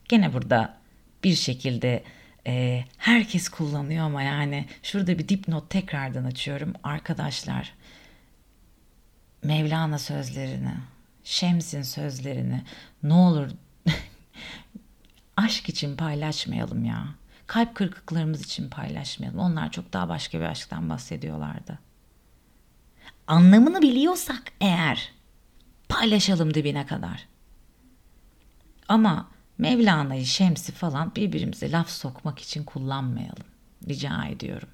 Gene 0.09 0.33
burada 0.33 0.77
bir 1.25 1.35
şekilde 1.35 2.03
e, 2.47 2.85
herkes 2.99 3.49
kullanıyor 3.49 4.05
ama 4.05 4.23
yani 4.23 4.67
şurada 4.83 5.19
bir 5.19 5.29
dipnot 5.29 5.71
tekrardan 5.71 6.25
açıyorum. 6.25 6.73
Arkadaşlar 6.83 7.75
Mevlana 9.43 9.99
sözlerini, 9.99 10.75
Şems'in 11.25 11.83
sözlerini 11.83 12.63
ne 13.03 13.13
olur 13.13 13.51
aşk 15.37 15.69
için 15.69 15.97
paylaşmayalım 15.97 16.85
ya. 16.85 17.05
Kalp 17.47 17.75
kırıklıklarımız 17.75 18.45
için 18.45 18.71
paylaşmayalım. 18.71 19.39
Onlar 19.39 19.71
çok 19.71 19.93
daha 19.93 20.09
başka 20.09 20.41
bir 20.41 20.45
aşktan 20.45 20.91
bahsediyorlardı. 20.91 21.79
Anlamını 23.27 23.83
biliyorsak 23.83 24.43
eğer 24.61 25.13
paylaşalım 25.89 26.55
dibine 26.55 26.87
kadar. 26.87 27.27
Ama 28.89 29.29
Mevlana'yı, 29.59 30.27
Şems'i 30.27 30.73
falan 30.73 31.15
birbirimize 31.17 31.71
laf 31.73 31.91
sokmak 31.91 32.39
için 32.39 32.65
kullanmayalım. 32.65 33.47
Rica 33.89 34.25
ediyorum. 34.27 34.69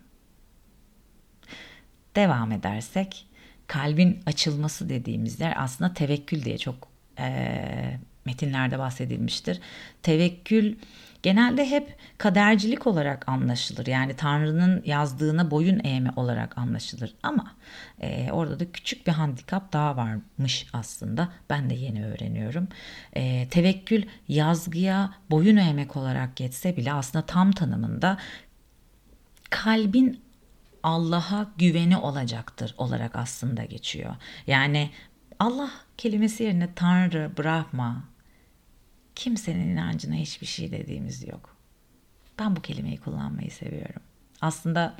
Devam 2.17 2.53
edersek 2.53 3.27
kalbin 3.67 4.21
açılması 4.27 4.89
dediğimiz 4.89 5.41
yer 5.41 5.55
aslında 5.57 5.95
tevekkül 5.95 6.45
diye 6.45 6.59
çok 6.59 6.89
e, 7.19 7.99
metinlerde 8.25 8.79
bahsedilmiştir. 8.79 9.61
Tevekkül 10.03 10.77
genelde 11.23 11.71
hep 11.71 11.97
kadercilik 12.19 12.87
olarak 12.87 13.29
anlaşılır. 13.29 13.87
Yani 13.87 14.17
Tanrı'nın 14.17 14.83
yazdığına 14.85 15.51
boyun 15.51 15.81
eğme 15.85 16.11
olarak 16.17 16.59
anlaşılır. 16.59 17.15
Ama 17.23 17.55
e, 18.01 18.33
orada 18.33 18.61
da 18.61 18.73
küçük 18.73 19.07
bir 19.07 19.13
handikap 19.13 19.73
daha 19.73 19.97
varmış 19.97 20.67
aslında. 20.73 21.29
Ben 21.51 21.71
de 21.71 21.75
yeni 21.75 22.07
öğreniyorum. 22.07 22.69
E, 23.13 23.49
tevekkül 23.49 24.03
yazgıya 24.29 25.15
boyun 25.31 25.57
eğmek 25.57 25.97
olarak 25.97 26.37
geçse 26.37 26.77
bile 26.77 26.93
aslında 26.93 27.27
tam 27.27 27.53
tanımında 27.53 28.19
kalbin 29.51 30.21
Allah'a 30.83 31.47
güveni 31.59 31.97
olacaktır 31.97 32.75
olarak 32.79 33.17
aslında 33.17 33.65
geçiyor. 33.65 34.17
Yani 34.47 34.91
Allah 35.39 35.71
kelimesi 35.97 36.43
yerine 36.43 36.75
Tanrı, 36.75 37.31
Brahma, 37.39 38.05
kimsenin 39.19 39.69
inancına 39.69 40.15
hiçbir 40.15 40.47
şey 40.47 40.71
dediğimiz 40.71 41.29
yok. 41.29 41.57
Ben 42.39 42.57
bu 42.57 42.63
kelimeyi 42.63 42.97
kullanmayı 42.97 43.51
seviyorum. 43.51 44.03
Aslında 44.41 44.97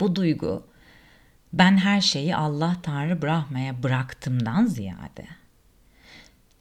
bu 0.00 0.16
duygu 0.16 0.66
ben 1.52 1.76
her 1.76 2.00
şeyi 2.00 2.36
Allah 2.36 2.76
Tanrı 2.82 3.22
Brahma'ya 3.22 3.82
bıraktımdan 3.82 4.66
ziyade 4.66 5.26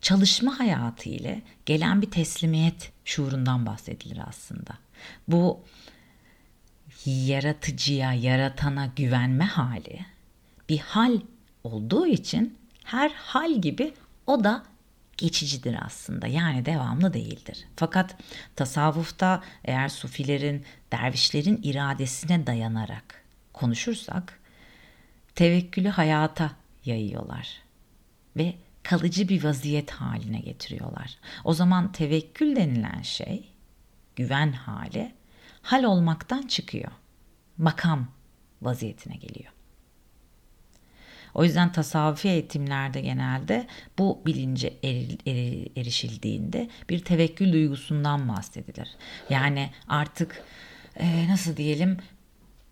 çalışma 0.01 0.59
hayatı 0.59 1.09
ile 1.09 1.41
gelen 1.65 2.01
bir 2.01 2.11
teslimiyet 2.11 2.91
şuurundan 3.05 3.65
bahsedilir 3.65 4.19
aslında. 4.27 4.77
Bu 5.27 5.63
yaratıcıya, 7.05 8.13
yaratana 8.13 8.85
güvenme 8.95 9.45
hali 9.45 10.05
bir 10.69 10.79
hal 10.79 11.19
olduğu 11.63 12.07
için 12.07 12.57
her 12.83 13.09
hal 13.09 13.61
gibi 13.61 13.93
o 14.27 14.43
da 14.43 14.63
geçicidir 15.17 15.77
aslında. 15.85 16.27
Yani 16.27 16.65
devamlı 16.65 17.13
değildir. 17.13 17.65
Fakat 17.75 18.15
tasavvufta 18.55 19.43
eğer 19.63 19.89
sufilerin, 19.89 20.65
dervişlerin 20.91 21.59
iradesine 21.63 22.47
dayanarak 22.47 23.23
konuşursak 23.53 24.39
tevekkülü 25.35 25.89
hayata 25.89 26.51
yayıyorlar 26.85 27.61
ve 28.37 28.55
kalıcı 28.83 29.29
bir 29.29 29.43
vaziyet 29.43 29.91
haline 29.91 30.39
getiriyorlar. 30.39 31.17
O 31.43 31.53
zaman 31.53 31.91
tevekkül 31.91 32.55
denilen 32.55 33.01
şey 33.01 33.49
güven 34.15 34.51
hali 34.51 35.13
hal 35.61 35.83
olmaktan 35.83 36.41
çıkıyor. 36.41 36.91
Makam 37.57 38.07
vaziyetine 38.61 39.15
geliyor. 39.15 39.51
O 41.35 41.43
yüzden 41.43 41.71
tasavvufi 41.71 42.29
eğitimlerde 42.29 43.01
genelde 43.01 43.67
bu 43.97 44.21
bilince 44.25 44.73
erişildiğinde 45.77 46.69
bir 46.89 46.99
tevekkül 46.99 47.53
duygusundan 47.53 48.29
bahsedilir. 48.29 48.89
Yani 49.29 49.69
artık 49.87 50.43
e, 50.99 51.27
nasıl 51.27 51.57
diyelim 51.57 51.97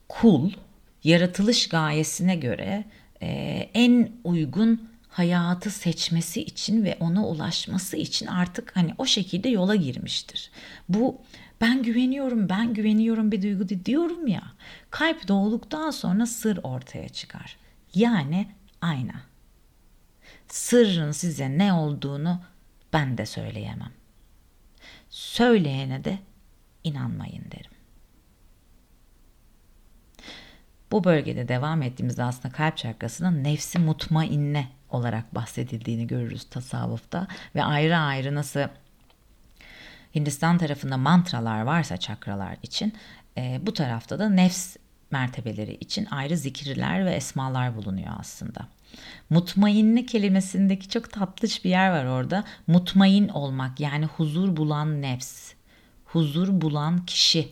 kul 0.09 0.51
yaratılış 1.03 1.69
gayesine 1.69 2.35
göre 2.35 2.85
e, 3.21 3.27
en 3.73 4.11
uygun 4.23 4.89
hayatı 5.09 5.71
seçmesi 5.71 6.41
için 6.41 6.83
ve 6.83 6.97
ona 6.99 7.27
ulaşması 7.27 7.97
için 7.97 8.27
artık 8.27 8.75
hani 8.75 8.93
o 8.97 9.05
şekilde 9.05 9.49
yola 9.49 9.75
girmiştir. 9.75 10.51
Bu 10.89 11.21
ben 11.61 11.83
güveniyorum, 11.83 12.49
ben 12.49 12.73
güveniyorum 12.73 13.31
bir 13.31 13.41
duygu 13.41 13.85
diyorum 13.85 14.27
ya. 14.27 14.43
Kalp 14.89 15.27
doğduktan 15.27 15.91
sonra 15.91 16.25
sır 16.25 16.59
ortaya 16.63 17.09
çıkar. 17.09 17.62
Yani 17.95 18.47
ayna. 18.81 19.21
Sırrın 20.47 21.11
size 21.11 21.57
ne 21.57 21.73
olduğunu 21.73 22.41
ben 22.93 23.17
de 23.17 23.25
söyleyemem. 23.25 23.91
Söyleyene 25.09 26.03
de 26.03 26.19
inanmayın 26.83 27.45
derim. 27.51 27.71
Bu 30.91 31.03
bölgede 31.03 31.47
devam 31.47 31.81
ettiğimizde 31.81 32.23
aslında 32.23 32.55
kalp 32.55 32.77
çakrasının 32.77 33.43
nefsi 33.43 33.79
mutmainne 33.79 34.67
olarak 34.89 35.35
bahsedildiğini 35.35 36.07
görürüz 36.07 36.43
tasavvufta 36.49 37.27
ve 37.55 37.63
ayrı 37.63 37.97
ayrı 37.97 38.35
nasıl 38.35 38.59
Hindistan 40.15 40.57
tarafında 40.57 40.97
mantralar 40.97 41.61
varsa 41.61 41.97
çakralar 41.97 42.57
için 42.63 42.93
e, 43.37 43.59
bu 43.61 43.73
tarafta 43.73 44.19
da 44.19 44.29
nefs 44.29 44.75
mertebeleri 45.13 45.75
için 45.75 46.05
ayrı 46.05 46.37
zikirler 46.37 47.05
ve 47.05 47.11
esmalar 47.11 47.75
bulunuyor 47.75 48.13
aslında. 48.19 48.67
Mutmainli 49.29 50.05
kelimesindeki 50.05 50.89
çok 50.89 51.11
tatlış 51.11 51.65
bir 51.65 51.69
yer 51.69 51.89
var 51.89 52.05
orada. 52.05 52.43
Mutmain 52.67 53.27
olmak 53.27 53.79
yani 53.79 54.05
huzur 54.05 54.57
bulan 54.57 55.01
nefs, 55.01 55.53
huzur 56.05 56.61
bulan 56.61 57.05
kişi 57.05 57.51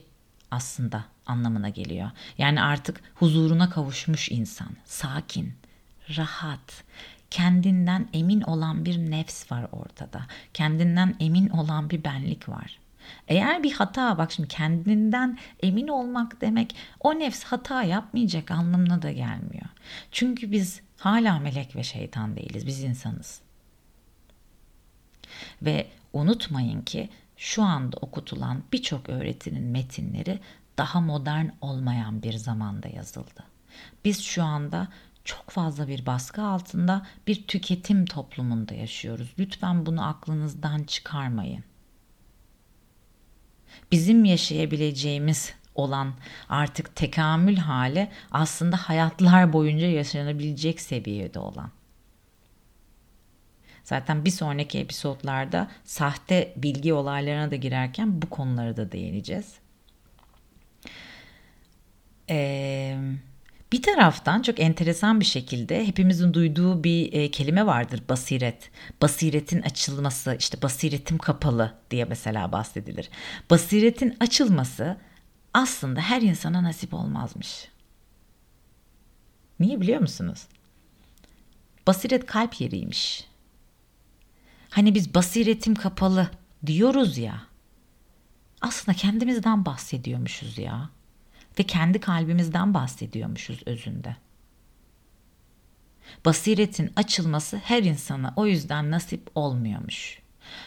aslında 0.51 1.05
anlamına 1.25 1.69
geliyor. 1.69 2.11
Yani 2.37 2.61
artık 2.61 3.01
huzuruna 3.15 3.69
kavuşmuş 3.69 4.31
insan, 4.31 4.69
sakin, 4.85 5.53
rahat, 6.17 6.83
kendinden 7.29 8.07
emin 8.13 8.41
olan 8.41 8.85
bir 8.85 8.97
nefs 8.97 9.51
var 9.51 9.67
ortada. 9.71 10.21
Kendinden 10.53 11.15
emin 11.19 11.49
olan 11.49 11.89
bir 11.89 12.03
benlik 12.03 12.49
var. 12.49 12.80
Eğer 13.27 13.63
bir 13.63 13.71
hata 13.71 14.17
bak 14.17 14.31
şimdi 14.31 14.49
kendinden 14.49 15.37
emin 15.63 15.87
olmak 15.87 16.41
demek 16.41 16.75
o 16.99 17.19
nefs 17.19 17.43
hata 17.43 17.83
yapmayacak 17.83 18.51
anlamına 18.51 19.01
da 19.01 19.11
gelmiyor. 19.11 19.65
Çünkü 20.11 20.51
biz 20.51 20.81
hala 20.97 21.39
melek 21.39 21.75
ve 21.75 21.83
şeytan 21.83 22.35
değiliz. 22.35 22.67
Biz 22.67 22.83
insanız. 22.83 23.41
Ve 25.61 25.87
unutmayın 26.13 26.81
ki 26.81 27.09
şu 27.37 27.63
anda 27.63 27.97
okutulan 27.97 28.63
birçok 28.73 29.09
öğretinin 29.09 29.63
metinleri 29.63 30.39
daha 30.77 31.01
modern 31.01 31.45
olmayan 31.61 32.23
bir 32.23 32.33
zamanda 32.33 32.87
yazıldı. 32.87 33.43
Biz 34.05 34.23
şu 34.23 34.43
anda 34.43 34.87
çok 35.23 35.49
fazla 35.49 35.87
bir 35.87 36.05
baskı 36.05 36.41
altında 36.41 37.05
bir 37.27 37.47
tüketim 37.47 38.05
toplumunda 38.05 38.73
yaşıyoruz. 38.73 39.33
Lütfen 39.39 39.85
bunu 39.85 40.07
aklınızdan 40.07 40.83
çıkarmayın. 40.83 41.63
Bizim 43.91 44.25
yaşayabileceğimiz 44.25 45.53
olan 45.75 46.13
artık 46.49 46.95
tekamül 46.95 47.57
hali 47.57 48.09
aslında 48.31 48.77
hayatlar 48.77 49.53
boyunca 49.53 49.87
yaşanabilecek 49.87 50.81
seviyede 50.81 51.39
olan. 51.39 51.71
Zaten 53.83 54.25
bir 54.25 54.31
sonraki 54.31 54.79
episodlarda 54.79 55.71
sahte 55.83 56.53
bilgi 56.55 56.93
olaylarına 56.93 57.51
da 57.51 57.55
girerken 57.55 58.21
bu 58.21 58.29
konulara 58.29 58.77
da 58.77 58.91
değineceğiz. 58.91 59.53
Eee 62.29 62.97
bir 63.71 63.81
taraftan 63.81 64.41
çok 64.41 64.59
enteresan 64.59 65.19
bir 65.19 65.25
şekilde 65.25 65.87
hepimizin 65.87 66.33
duyduğu 66.33 66.83
bir 66.83 67.13
e, 67.13 67.31
kelime 67.31 67.65
vardır 67.65 68.03
basiret. 68.09 68.71
Basiretin 69.01 69.61
açılması 69.61 70.35
işte 70.39 70.61
basiretim 70.61 71.17
kapalı 71.17 71.73
diye 71.91 72.05
mesela 72.05 72.51
bahsedilir. 72.51 73.09
Basiretin 73.49 74.17
açılması 74.19 74.97
aslında 75.53 76.01
her 76.01 76.21
insana 76.21 76.63
nasip 76.63 76.93
olmazmış. 76.93 77.67
Niye 79.59 79.81
biliyor 79.81 80.01
musunuz? 80.01 80.47
Basiret 81.87 82.25
kalp 82.25 82.61
yeriymiş. 82.61 83.27
Hani 84.69 84.95
biz 84.95 85.15
basiretim 85.15 85.75
kapalı 85.75 86.29
diyoruz 86.65 87.17
ya. 87.17 87.41
Aslında 88.61 88.97
kendimizden 88.97 89.65
bahsediyormuşuz 89.65 90.57
ya 90.57 90.89
ve 91.59 91.63
kendi 91.63 91.99
kalbimizden 91.99 92.73
bahsediyormuşuz 92.73 93.63
özünde. 93.65 94.15
Basiretin 96.25 96.91
açılması 96.95 97.57
her 97.57 97.83
insana 97.83 98.33
o 98.35 98.47
yüzden 98.47 98.91
nasip 98.91 99.29
olmuyormuş. 99.35 100.19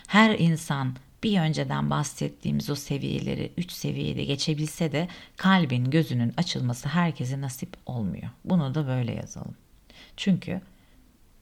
Her 0.07 0.39
insan 0.39 0.97
bir 1.23 1.41
önceden 1.41 1.91
bahsettiğimiz 1.91 2.71
o 2.71 2.75
seviyeleri 2.75 3.53
üç 3.57 3.73
seviyede 3.73 4.25
geçebilse 4.25 4.93
de 4.93 5.09
kalbin 5.37 5.91
gözünün 5.91 6.35
açılması 6.37 6.89
herkese 6.89 7.41
nasip 7.41 7.77
olmuyor. 7.87 8.31
Bunu 8.45 8.75
da 8.75 8.87
böyle 8.87 9.13
yazalım. 9.13 9.57
Çünkü 10.17 10.61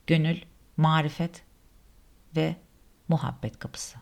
gönül, 0.07 0.41
marifet 0.77 1.41
ve 2.35 2.55
muhabbet 3.07 3.59
kapısı. 3.59 3.97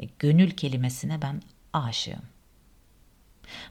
Ve 0.00 0.08
gönül 0.18 0.50
kelimesine 0.50 1.22
ben 1.22 1.42
aşığım. 1.72 2.33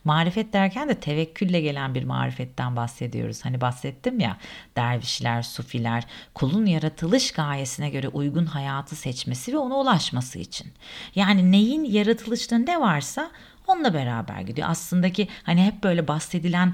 Marifet 0.04 0.54
derken 0.54 0.90
de 0.90 1.00
tevekkülle 1.00 1.62
gelen 1.62 1.96
bir 1.96 2.04
marifetten 2.04 2.76
bahsediyoruz. 2.76 3.46
Hani 3.46 3.62
bahsettim 3.62 4.20
ya 4.20 4.38
dervişler, 4.76 5.42
sufiler 5.42 6.04
kulun 6.34 6.66
yaratılış 6.66 7.32
gayesine 7.32 7.90
göre 7.90 8.08
uygun 8.08 8.46
hayatı 8.46 8.96
seçmesi 8.96 9.54
ve 9.54 9.58
ona 9.58 9.76
ulaşması 9.76 10.40
için. 10.40 10.74
Yani 11.16 11.52
neyin 11.52 11.84
yaratılışta 11.84 12.58
ne 12.58 12.80
varsa 12.80 13.32
onunla 13.68 13.94
beraber 13.94 14.42
gidiyor. 14.42 14.68
Aslında 14.70 15.12
ki 15.12 15.28
hani 15.44 15.64
hep 15.64 15.84
böyle 15.84 16.08
bahsedilen 16.08 16.74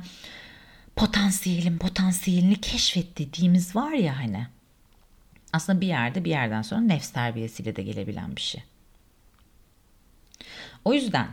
potansiyelin 0.95 1.77
potansiyelini 1.77 2.61
keşfet 2.61 3.17
dediğimiz 3.17 3.75
var 3.75 3.91
ya 3.91 4.19
hani. 4.19 4.47
Aslında 5.53 5.81
bir 5.81 5.87
yerde 5.87 6.25
bir 6.25 6.29
yerden 6.29 6.61
sonra 6.61 6.81
nefs 6.81 7.09
terbiyesiyle 7.09 7.75
de 7.75 7.83
gelebilen 7.83 8.35
bir 8.35 8.41
şey. 8.41 8.63
O 10.85 10.93
yüzden 10.93 11.27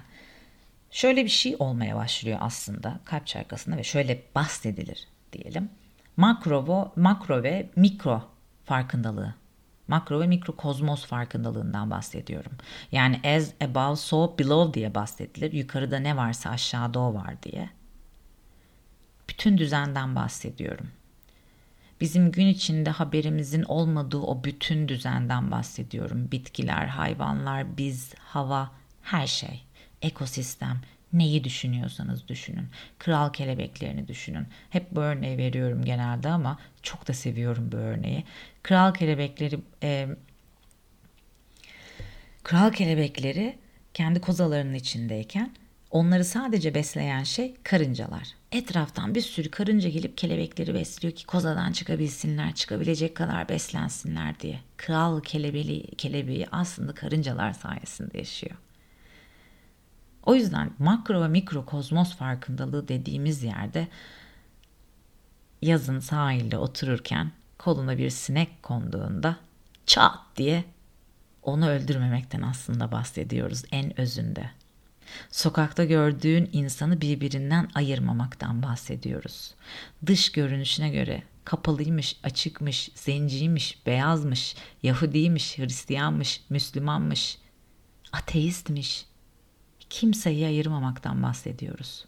Şöyle 0.96 1.24
bir 1.24 1.30
şey 1.30 1.56
olmaya 1.58 1.96
başlıyor 1.96 2.38
aslında 2.40 3.00
kalp 3.04 3.26
çarkasında 3.26 3.76
ve 3.76 3.84
şöyle 3.84 4.22
bahsedilir 4.34 5.08
diyelim. 5.32 5.70
Makro, 6.16 6.92
makro 6.96 7.42
ve 7.42 7.70
mikro 7.76 8.22
farkındalığı. 8.64 9.34
Makro 9.88 10.20
ve 10.20 10.26
mikro 10.26 10.56
kozmos 10.56 11.06
farkındalığından 11.06 11.90
bahsediyorum. 11.90 12.52
Yani 12.92 13.20
as 13.24 13.52
above 13.60 13.96
so 13.96 14.38
below 14.38 14.74
diye 14.74 14.94
bahsedilir. 14.94 15.52
Yukarıda 15.52 15.98
ne 15.98 16.16
varsa 16.16 16.50
aşağıda 16.50 17.00
o 17.00 17.14
var 17.14 17.42
diye. 17.42 17.70
Bütün 19.28 19.58
düzenden 19.58 20.16
bahsediyorum. 20.16 20.88
Bizim 22.00 22.32
gün 22.32 22.46
içinde 22.46 22.90
haberimizin 22.90 23.62
olmadığı 23.62 24.20
o 24.20 24.44
bütün 24.44 24.88
düzenden 24.88 25.50
bahsediyorum. 25.50 26.30
Bitkiler, 26.32 26.86
hayvanlar, 26.86 27.76
biz, 27.76 28.14
hava, 28.14 28.70
her 29.02 29.26
şey 29.26 29.65
ekosistem, 30.06 30.80
neyi 31.12 31.44
düşünüyorsanız 31.44 32.28
düşünün. 32.28 32.68
Kral 32.98 33.32
kelebeklerini 33.32 34.08
düşünün. 34.08 34.46
Hep 34.70 34.90
bu 34.90 35.00
örneği 35.00 35.38
veriyorum 35.38 35.84
genelde 35.84 36.28
ama 36.28 36.58
çok 36.82 37.08
da 37.08 37.12
seviyorum 37.12 37.72
bu 37.72 37.76
örneği. 37.76 38.24
Kral 38.62 38.94
kelebekleri 38.94 39.58
e, 39.82 40.08
kral 42.44 42.72
kelebekleri 42.72 43.58
kendi 43.94 44.20
kozalarının 44.20 44.74
içindeyken 44.74 45.50
Onları 45.90 46.24
sadece 46.24 46.74
besleyen 46.74 47.22
şey 47.22 47.54
karıncalar. 47.62 48.28
Etraftan 48.52 49.14
bir 49.14 49.20
sürü 49.20 49.50
karınca 49.50 49.88
gelip 49.88 50.18
kelebekleri 50.18 50.74
besliyor 50.74 51.14
ki 51.14 51.26
kozadan 51.26 51.72
çıkabilsinler, 51.72 52.54
çıkabilecek 52.54 53.14
kadar 53.14 53.48
beslensinler 53.48 54.40
diye. 54.40 54.60
Kral 54.76 55.20
kelebeği, 55.20 55.86
kelebeği 55.86 56.46
aslında 56.52 56.94
karıncalar 56.94 57.52
sayesinde 57.52 58.18
yaşıyor. 58.18 58.56
O 60.26 60.34
yüzden 60.34 60.70
makro 60.78 61.22
ve 61.22 61.28
mikro 61.28 61.64
kozmos 61.64 62.16
farkındalığı 62.16 62.88
dediğimiz 62.88 63.42
yerde 63.42 63.88
yazın 65.62 65.98
sahilde 65.98 66.58
otururken 66.58 67.32
koluna 67.58 67.98
bir 67.98 68.10
sinek 68.10 68.62
konduğunda 68.62 69.36
çat 69.86 70.18
diye 70.36 70.64
onu 71.42 71.68
öldürmemekten 71.68 72.42
aslında 72.42 72.92
bahsediyoruz 72.92 73.62
en 73.72 74.00
özünde. 74.00 74.50
Sokakta 75.30 75.84
gördüğün 75.84 76.50
insanı 76.52 77.00
birbirinden 77.00 77.68
ayırmamaktan 77.74 78.62
bahsediyoruz. 78.62 79.54
Dış 80.06 80.32
görünüşüne 80.32 80.90
göre 80.90 81.22
kapalıymış, 81.44 82.16
açıkmış, 82.22 82.90
zenciymiş, 82.94 83.86
beyazmış, 83.86 84.56
Yahudiymiş, 84.82 85.58
Hristiyanmış, 85.58 86.40
Müslümanmış, 86.50 87.38
ateistmiş. 88.12 89.06
Kimseyi 89.90 90.46
ayırmamaktan 90.46 91.22
bahsediyoruz. 91.22 92.04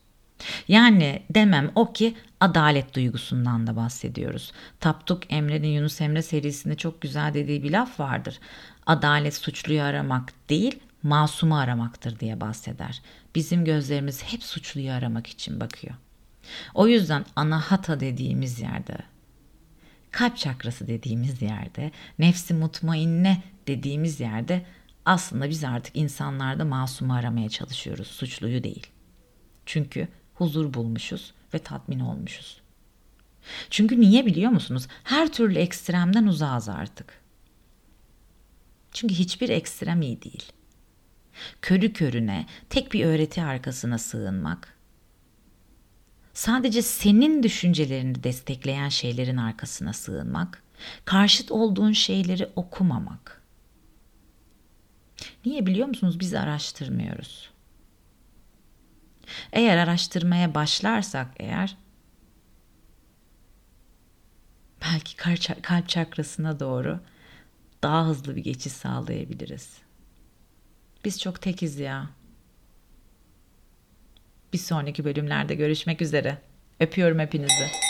Yani 0.68 1.22
demem 1.30 1.70
o 1.74 1.92
ki 1.92 2.14
adalet 2.40 2.94
duygusundan 2.94 3.66
da 3.66 3.76
bahsediyoruz. 3.76 4.52
Tapduk 4.80 5.32
Emre'nin 5.32 5.68
Yunus 5.68 6.00
Emre 6.00 6.22
serisinde 6.22 6.76
çok 6.76 7.00
güzel 7.00 7.34
dediği 7.34 7.62
bir 7.62 7.70
laf 7.70 8.00
vardır. 8.00 8.40
Adalet 8.86 9.34
suçluyu 9.34 9.82
aramak 9.82 10.32
değil, 10.48 10.80
masumu 11.02 11.58
aramaktır 11.58 12.20
diye 12.20 12.40
bahseder. 12.40 13.02
Bizim 13.34 13.64
gözlerimiz 13.64 14.22
hep 14.22 14.42
suçluyu 14.42 14.92
aramak 14.92 15.26
için 15.26 15.60
bakıyor. 15.60 15.94
O 16.74 16.88
yüzden 16.88 17.24
anahata 17.36 18.00
dediğimiz 18.00 18.60
yerde, 18.60 18.96
kalp 20.10 20.36
çakrası 20.36 20.86
dediğimiz 20.86 21.42
yerde, 21.42 21.90
nefsi 22.18 22.54
mutmainne 22.54 23.42
dediğimiz 23.66 24.20
yerde 24.20 24.66
aslında 25.08 25.48
biz 25.48 25.64
artık 25.64 25.96
insanlarda 25.96 26.64
masumu 26.64 27.14
aramaya 27.14 27.48
çalışıyoruz, 27.48 28.06
suçluyu 28.06 28.64
değil. 28.64 28.86
Çünkü 29.66 30.08
huzur 30.34 30.74
bulmuşuz 30.74 31.34
ve 31.54 31.58
tatmin 31.58 32.00
olmuşuz. 32.00 32.60
Çünkü 33.70 34.00
niye 34.00 34.26
biliyor 34.26 34.50
musunuz? 34.50 34.86
Her 35.04 35.32
türlü 35.32 35.58
ekstremden 35.58 36.26
uzağız 36.26 36.68
artık. 36.68 37.20
Çünkü 38.92 39.14
hiçbir 39.14 39.48
ekstrem 39.48 40.02
iyi 40.02 40.22
değil. 40.22 40.52
Körü 41.62 41.92
körüne 41.92 42.46
tek 42.70 42.92
bir 42.92 43.04
öğreti 43.04 43.42
arkasına 43.42 43.98
sığınmak, 43.98 44.78
sadece 46.34 46.82
senin 46.82 47.42
düşüncelerini 47.42 48.22
destekleyen 48.22 48.88
şeylerin 48.88 49.36
arkasına 49.36 49.92
sığınmak, 49.92 50.62
karşıt 51.04 51.50
olduğun 51.50 51.92
şeyleri 51.92 52.48
okumamak. 52.56 53.37
Niye 55.46 55.66
biliyor 55.66 55.88
musunuz? 55.88 56.20
Biz 56.20 56.34
araştırmıyoruz. 56.34 57.50
Eğer 59.52 59.76
araştırmaya 59.76 60.54
başlarsak 60.54 61.28
eğer 61.36 61.76
belki 64.82 65.16
kalp 65.62 65.88
çakrasına 65.88 66.60
doğru 66.60 67.00
daha 67.82 68.06
hızlı 68.06 68.36
bir 68.36 68.44
geçiş 68.44 68.72
sağlayabiliriz. 68.72 69.78
Biz 71.04 71.20
çok 71.20 71.42
tekiz 71.42 71.78
ya. 71.78 72.10
Bir 74.52 74.58
sonraki 74.58 75.04
bölümlerde 75.04 75.54
görüşmek 75.54 76.02
üzere. 76.02 76.38
Öpüyorum 76.80 77.18
hepinizi. 77.18 77.87